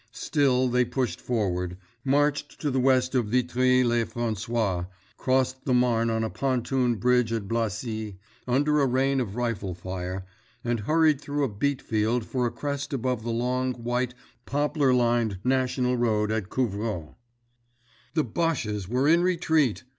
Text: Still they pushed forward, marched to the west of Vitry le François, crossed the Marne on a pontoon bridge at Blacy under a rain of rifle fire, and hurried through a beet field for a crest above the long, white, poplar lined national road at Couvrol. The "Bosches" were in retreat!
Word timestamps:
Still 0.13 0.67
they 0.67 0.83
pushed 0.83 1.21
forward, 1.21 1.77
marched 2.03 2.59
to 2.61 2.71
the 2.71 2.79
west 2.79 3.13
of 3.13 3.27
Vitry 3.27 3.83
le 3.83 4.03
François, 4.07 4.87
crossed 5.15 5.63
the 5.65 5.75
Marne 5.75 6.09
on 6.09 6.23
a 6.23 6.29
pontoon 6.31 6.95
bridge 6.95 7.31
at 7.31 7.47
Blacy 7.47 8.17
under 8.47 8.81
a 8.81 8.87
rain 8.87 9.19
of 9.21 9.35
rifle 9.35 9.75
fire, 9.75 10.25
and 10.63 10.79
hurried 10.79 11.21
through 11.21 11.43
a 11.43 11.47
beet 11.53 11.83
field 11.83 12.25
for 12.25 12.47
a 12.47 12.51
crest 12.51 12.93
above 12.93 13.21
the 13.21 13.29
long, 13.29 13.75
white, 13.75 14.15
poplar 14.47 14.91
lined 14.91 15.37
national 15.43 15.95
road 15.97 16.31
at 16.31 16.49
Couvrol. 16.49 17.13
The 18.15 18.23
"Bosches" 18.23 18.89
were 18.89 19.07
in 19.07 19.21
retreat! 19.21 19.83